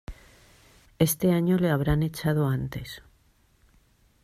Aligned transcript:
Este 0.97 1.31
año 1.31 1.57
le 1.59 1.69
habrán 1.69 2.01
echado 2.01 2.47
antes. 2.47 3.03